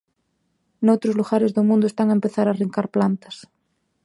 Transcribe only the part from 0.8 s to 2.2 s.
Noutros lugares do mundo están a